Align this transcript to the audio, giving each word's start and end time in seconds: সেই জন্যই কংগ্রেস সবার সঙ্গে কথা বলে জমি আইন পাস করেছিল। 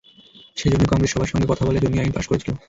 সেই 0.57 0.71
জন্যই 0.71 0.89
কংগ্রেস 0.89 1.11
সবার 1.13 1.31
সঙ্গে 1.31 1.49
কথা 1.51 1.63
বলে 1.65 1.81
জমি 1.83 1.97
আইন 1.99 2.11
পাস 2.13 2.25
করেছিল। 2.29 2.51